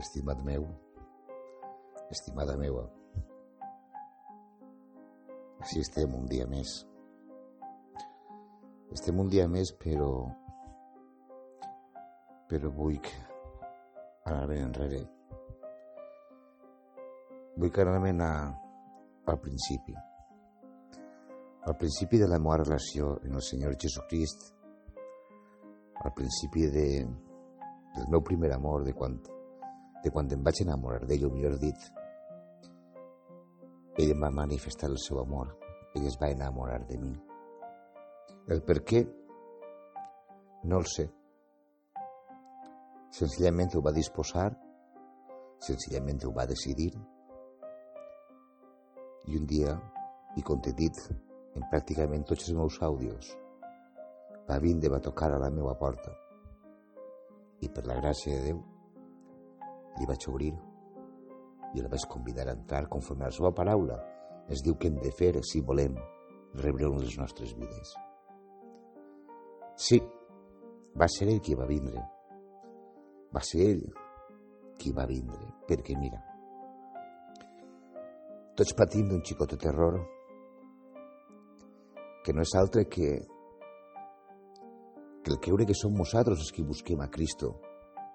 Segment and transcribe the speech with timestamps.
[0.00, 0.66] estimat meu,
[2.10, 2.86] estimada meua.
[5.60, 6.80] Així estem un dia més.
[8.96, 10.10] Estem un dia més, però...
[12.50, 12.96] Però vull
[14.26, 15.04] anar ben enrere.
[17.60, 18.30] Vull que anem a,
[19.30, 19.94] al principi.
[21.68, 24.48] Al principi de la meva relació amb el Senyor Jesucrist,
[26.00, 26.86] al principi de,
[27.98, 29.18] del meu primer amor, de quan,
[30.04, 31.88] de quan em vaig enamorar d'ell, o millor dit,
[34.00, 35.52] ell em va manifestar el seu amor,
[35.94, 37.12] ell es va enamorar de mi.
[38.50, 39.04] El per què
[40.64, 41.06] no el sé.
[43.16, 44.48] Senzillament ho va disposar,
[45.66, 46.92] senzillament ho va decidir,
[49.28, 49.74] i un dia,
[50.38, 50.96] i com t'he dit,
[51.58, 53.30] en pràcticament tots els meus àudios,
[54.48, 56.14] va vindre, va tocar a la meva porta.
[57.60, 58.62] I per la gràcia de Déu,
[59.98, 60.52] li vaig obrir
[61.74, 63.98] i el vaig convidar a entrar conforme a la seva paraula.
[64.50, 65.94] Es diu que hem de fer si volem
[66.58, 67.92] rebre les nostres vides.
[69.78, 70.00] Sí,
[70.98, 72.02] va ser ell qui va vindre.
[73.34, 73.84] Va ser ell
[74.80, 76.18] qui va vindre, perquè mira,
[78.56, 80.00] tots patim d'un xicot de terror
[82.24, 83.10] que no és altre que,
[85.24, 87.54] que el creure que som nosaltres els que busquem a Cristo,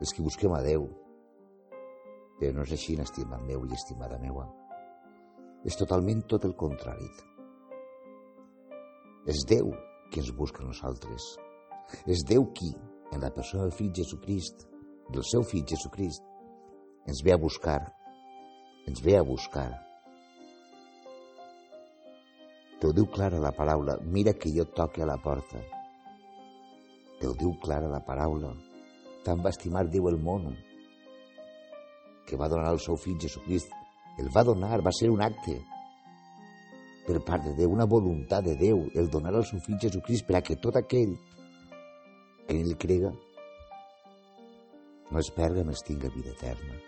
[0.00, 0.88] els que busquem a Déu.
[2.40, 4.44] Però no és així, estimat meu i estimada meua.
[5.64, 7.08] És totalment tot el contrari.
[9.26, 9.72] És Déu
[10.12, 11.32] qui ens busca a nosaltres.
[12.06, 12.70] És Déu qui,
[13.12, 14.68] en la persona del fill Jesucrist,
[15.14, 16.22] del seu fill Jesucrist,
[17.06, 17.80] ens ve a buscar,
[18.86, 19.70] ens ve a buscar
[22.76, 25.62] Te ho diu clara la paraula, mira que jo toque a la porta.
[27.18, 28.50] Te ho diu clara la paraula.
[29.24, 30.50] Tant va estimar Déu el món
[32.26, 33.72] que va donar el seu fill Jesucrist.
[34.18, 35.56] El va donar, va ser un acte
[37.06, 40.40] per part de Déu, una voluntat de Déu, el donar al seu fill Jesucrist per
[40.40, 41.14] a que tot aquell
[42.48, 43.12] que ell crega
[45.10, 46.80] no es perga, més tinga vida eterna.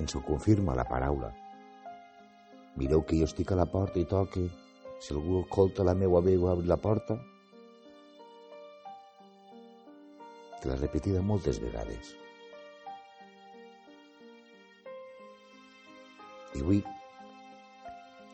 [0.00, 1.30] Ens ho confirma la paraula.
[2.80, 4.46] Mireu que jo estic a la porta i toque.
[5.00, 7.16] Si algú escolta la meva veu obre la porta.
[10.60, 12.12] Te l'ha repetida moltes vegades.
[16.58, 16.82] I avui,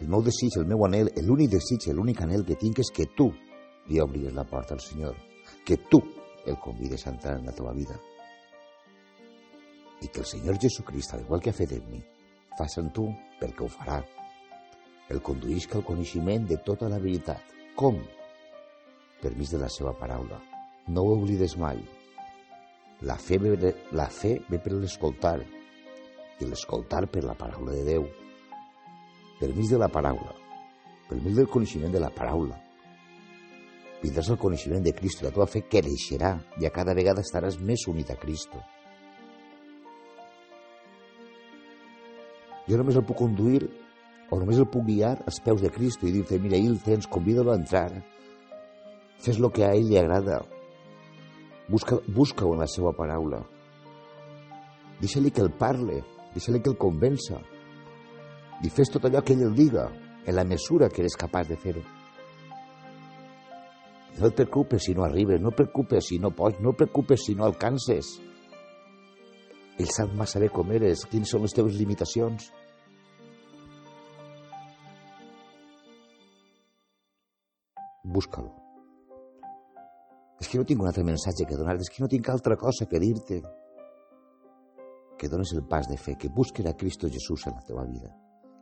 [0.01, 3.31] el meu desig, el meu anel, l'únic desig, l'únic anel que tinc és que tu
[3.87, 5.15] li obrigues la porta al Senyor,
[5.65, 6.03] que tu
[6.47, 7.97] el convides a entrar en la teva vida.
[10.03, 12.03] I que el Senyor Jesucrist, al igual que ha fet en mi,
[12.59, 13.07] faci en tu
[13.41, 14.03] perquè ho farà
[15.09, 17.55] el conduïsca al coneixement de tota la veritat.
[17.79, 18.01] Com?
[19.23, 20.41] Per mig de la seva paraula.
[20.89, 21.79] No ho oblides mai.
[23.03, 25.37] La fe ve, la fe ve per l'escoltar
[26.41, 28.07] i l'escoltar per la paraula de Déu.
[29.37, 30.33] Per mig de la paraula,
[31.09, 32.57] per mig del coneixement de la paraula,
[34.01, 37.61] vindràs al coneixement de Cristo i la teva fe creixerà i a cada vegada estaràs
[37.61, 38.63] més unit a Cristo.
[42.67, 43.67] Jo només el puc conduir
[44.31, 47.53] o només el puc guiar als peus de Cristo i dir-te, mira, ell tens, convida-lo
[47.53, 47.91] a entrar.
[49.21, 50.41] Fes el que a ell li agrada.
[51.69, 53.41] Busca, busca en la seva paraula.
[55.01, 56.01] Deixa-li que el parle,
[56.35, 57.41] deixa-li que el convença.
[58.65, 59.89] I fes tot allò que ell el diga,
[60.25, 61.83] en la mesura que eres capaç de fer-ho.
[64.17, 67.27] No et preocupes si no arribes, no et preocupes si no pots, no et preocupes
[67.27, 68.15] si no alcances.
[69.77, 72.49] Ell sap massa bé com eres, quines són les teves limitacions.
[78.17, 78.66] busca-lo.
[80.41, 82.87] És que no tinc un altre missatge que donar-te, és que no tinc altra cosa
[82.91, 83.41] que dir-te.
[85.17, 88.13] Que dones el pas de fe, que busques a Cristo Jesús en la teva vida,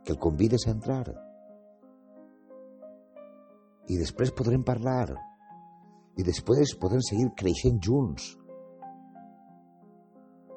[0.05, 1.03] que el convides a entrar.
[3.91, 5.17] I després podrem parlar,
[6.15, 8.31] i després podrem seguir creixent junts.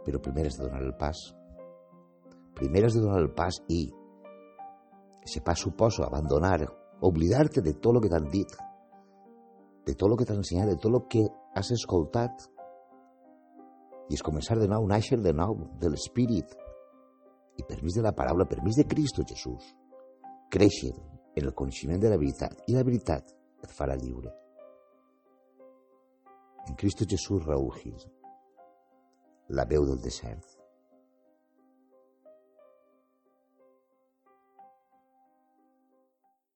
[0.07, 1.19] Però primer has de donar el pas.
[2.55, 3.83] Primer has de donar el pas i,
[5.19, 6.63] aquest pas suposo abandonar,
[7.03, 8.55] oblidar-te de tot el que t'han dit,
[9.89, 11.25] de tot el que t'has ensenyat, de tot el que
[11.57, 12.45] has escoltat.
[14.09, 16.53] I és començar de nou, nàixer de nou, de l'Espírit.
[17.59, 19.73] I per mig de la paraula, per mig de Cristo Jesús,
[20.53, 22.61] créixer en el coneixement de la veritat.
[22.69, 23.33] I la veritat
[23.65, 24.35] et farà lliure.
[26.69, 27.49] En Cristo Jesús,
[27.81, 27.99] Gil,
[29.49, 30.58] la veu del desert.